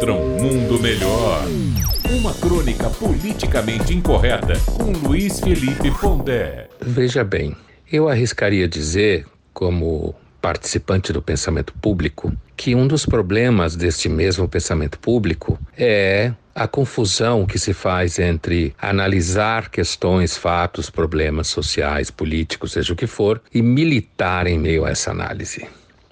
contra 0.00 0.14
um 0.14 0.28
mundo 0.28 0.80
melhor. 0.80 1.44
Uma 2.10 2.32
crônica 2.32 2.88
politicamente 2.88 3.92
incorreta 3.94 4.54
com 4.78 4.92
Luiz 4.92 5.40
Felipe 5.40 5.90
Pondé. 6.00 6.68
Veja 6.80 7.22
bem, 7.22 7.54
eu 7.92 8.08
arriscaria 8.08 8.66
dizer, 8.66 9.26
como 9.52 10.14
participante 10.40 11.12
do 11.12 11.20
pensamento 11.20 11.74
público, 11.74 12.32
que 12.56 12.74
um 12.74 12.86
dos 12.86 13.04
problemas 13.04 13.76
deste 13.76 14.08
mesmo 14.08 14.48
pensamento 14.48 14.98
público 14.98 15.58
é 15.76 16.32
a 16.54 16.66
confusão 16.66 17.44
que 17.44 17.58
se 17.58 17.74
faz 17.74 18.18
entre 18.18 18.74
analisar 18.80 19.68
questões, 19.68 20.34
fatos, 20.34 20.88
problemas 20.88 21.48
sociais, 21.48 22.10
políticos, 22.10 22.72
seja 22.72 22.94
o 22.94 22.96
que 22.96 23.06
for, 23.06 23.42
e 23.52 23.60
militar 23.60 24.46
em 24.46 24.58
meio 24.58 24.86
a 24.86 24.90
essa 24.90 25.10
análise. 25.10 25.66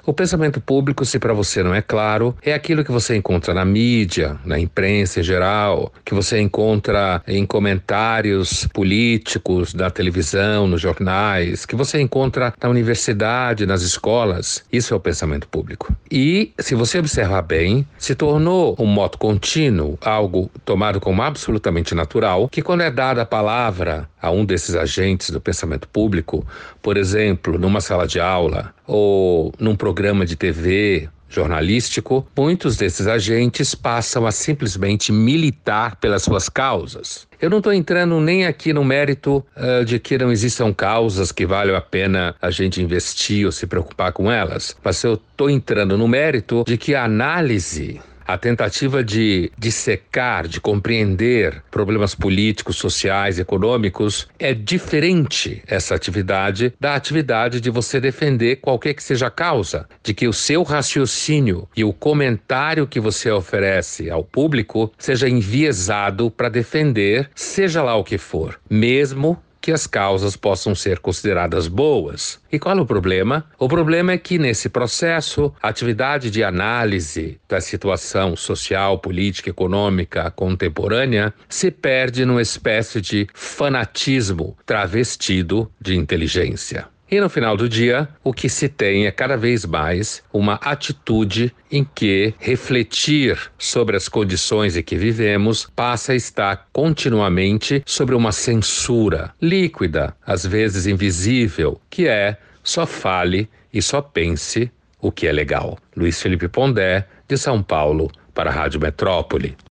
O 0.08 0.14
pensamento 0.14 0.58
público, 0.58 1.04
se 1.04 1.18
para 1.18 1.34
você 1.34 1.62
não 1.62 1.74
é 1.74 1.82
claro, 1.82 2.34
é 2.42 2.54
aquilo 2.54 2.82
que 2.82 2.90
você 2.90 3.14
encontra 3.14 3.52
na 3.52 3.62
mídia, 3.62 4.38
na 4.42 4.58
imprensa 4.58 5.20
em 5.20 5.22
geral, 5.22 5.92
que 6.02 6.14
você 6.14 6.40
encontra 6.40 7.22
em 7.28 7.44
comentários 7.44 8.66
políticos, 8.72 9.74
da 9.74 9.90
televisão, 9.90 10.66
nos 10.66 10.80
jornais, 10.80 11.66
que 11.66 11.76
você 11.76 12.00
encontra 12.00 12.54
na 12.58 12.70
universidade, 12.70 13.66
nas 13.66 13.82
escolas. 13.82 14.64
Isso 14.72 14.94
é 14.94 14.96
o 14.96 15.00
pensamento 15.00 15.46
público. 15.46 15.94
E, 16.10 16.54
se 16.58 16.74
você 16.74 16.98
observar 16.98 17.42
bem, 17.42 17.86
se 17.98 18.14
tornou 18.14 18.76
um 18.78 18.86
modo 18.86 19.18
contínuo, 19.18 19.98
algo 20.00 20.50
tomado 20.64 21.00
como 21.00 21.20
absolutamente 21.20 21.94
natural, 21.94 22.48
que 22.48 22.62
quando 22.62 22.80
é 22.80 22.90
dada 22.90 23.20
a 23.20 23.26
palavra 23.26 24.08
a 24.22 24.30
um 24.30 24.42
desses 24.42 24.74
agentes 24.74 25.28
do 25.28 25.38
pensamento 25.38 25.86
público, 25.86 26.46
por 26.80 26.96
exemplo, 26.96 27.58
numa 27.58 27.82
sala 27.82 28.06
de 28.06 28.18
aula 28.18 28.72
ou 28.88 29.52
num 29.58 29.76
programa 29.76 30.24
de 30.24 30.34
TV 30.34 31.08
jornalístico, 31.28 32.26
muitos 32.36 32.76
desses 32.76 33.06
agentes 33.06 33.74
passam 33.74 34.26
a 34.26 34.32
simplesmente 34.32 35.12
militar 35.12 35.96
pelas 35.96 36.22
suas 36.22 36.48
causas. 36.48 37.28
Eu 37.40 37.50
não 37.50 37.58
estou 37.58 37.72
entrando 37.72 38.18
nem 38.18 38.46
aqui 38.46 38.72
no 38.72 38.82
mérito 38.82 39.44
uh, 39.54 39.84
de 39.84 39.98
que 39.98 40.16
não 40.16 40.32
existam 40.32 40.72
causas 40.72 41.30
que 41.30 41.46
valham 41.46 41.76
a 41.76 41.80
pena 41.80 42.34
a 42.40 42.50
gente 42.50 42.82
investir 42.82 43.44
ou 43.44 43.52
se 43.52 43.66
preocupar 43.66 44.12
com 44.12 44.32
elas, 44.32 44.74
mas 44.82 45.04
eu 45.04 45.14
estou 45.14 45.50
entrando 45.50 45.96
no 45.98 46.08
mérito 46.08 46.64
de 46.66 46.78
que 46.78 46.94
a 46.94 47.04
análise 47.04 48.00
a 48.28 48.36
tentativa 48.36 49.02
de 49.02 49.50
dissecar, 49.56 50.46
de 50.46 50.60
compreender 50.60 51.62
problemas 51.70 52.14
políticos, 52.14 52.76
sociais, 52.76 53.38
econômicos, 53.38 54.28
é 54.38 54.52
diferente 54.52 55.62
essa 55.66 55.94
atividade 55.94 56.74
da 56.78 56.94
atividade 56.94 57.58
de 57.58 57.70
você 57.70 57.98
defender 57.98 58.56
qualquer 58.56 58.92
que 58.92 59.02
seja 59.02 59.28
a 59.28 59.30
causa, 59.30 59.88
de 60.02 60.12
que 60.12 60.28
o 60.28 60.32
seu 60.34 60.62
raciocínio 60.62 61.66
e 61.74 61.82
o 61.82 61.92
comentário 61.92 62.86
que 62.86 63.00
você 63.00 63.30
oferece 63.30 64.10
ao 64.10 64.22
público 64.22 64.92
seja 64.98 65.26
enviesado 65.26 66.30
para 66.30 66.50
defender, 66.50 67.30
seja 67.34 67.82
lá 67.82 67.96
o 67.96 68.04
que 68.04 68.18
for, 68.18 68.60
mesmo 68.68 69.42
que 69.68 69.72
as 69.72 69.86
causas 69.86 70.34
possam 70.34 70.74
ser 70.74 70.98
consideradas 70.98 71.68
boas. 71.68 72.40
E 72.50 72.58
qual 72.58 72.78
é 72.78 72.80
o 72.80 72.86
problema? 72.86 73.44
O 73.58 73.68
problema 73.68 74.12
é 74.12 74.16
que 74.16 74.38
nesse 74.38 74.70
processo, 74.70 75.52
a 75.62 75.68
atividade 75.68 76.30
de 76.30 76.42
análise 76.42 77.38
da 77.46 77.60
situação 77.60 78.34
social, 78.34 78.98
política, 78.98 79.50
econômica 79.50 80.30
contemporânea 80.30 81.34
se 81.50 81.70
perde 81.70 82.24
numa 82.24 82.40
espécie 82.40 82.98
de 83.02 83.26
fanatismo 83.34 84.56
travestido 84.64 85.70
de 85.78 85.94
inteligência. 85.94 86.88
E 87.10 87.18
no 87.20 87.30
final 87.30 87.56
do 87.56 87.66
dia, 87.66 88.06
o 88.22 88.34
que 88.34 88.50
se 88.50 88.68
tem 88.68 89.06
é 89.06 89.10
cada 89.10 89.34
vez 89.34 89.64
mais 89.64 90.22
uma 90.30 90.54
atitude 90.56 91.54
em 91.72 91.82
que 91.82 92.34
refletir 92.38 93.50
sobre 93.56 93.96
as 93.96 94.10
condições 94.10 94.76
em 94.76 94.82
que 94.82 94.94
vivemos 94.94 95.66
passa 95.74 96.12
a 96.12 96.16
estar 96.16 96.68
continuamente 96.70 97.82
sobre 97.86 98.14
uma 98.14 98.30
censura 98.30 99.32
líquida, 99.40 100.14
às 100.26 100.44
vezes 100.44 100.86
invisível, 100.86 101.80
que 101.88 102.06
é 102.06 102.36
só 102.62 102.84
fale 102.84 103.48
e 103.72 103.80
só 103.80 104.02
pense 104.02 104.70
o 105.00 105.10
que 105.10 105.26
é 105.26 105.32
legal. 105.32 105.78
Luiz 105.96 106.20
Felipe 106.20 106.46
Pondé, 106.46 107.06
de 107.26 107.38
São 107.38 107.62
Paulo, 107.62 108.10
para 108.34 108.50
a 108.50 108.52
Rádio 108.52 108.80
Metrópole. 108.80 109.56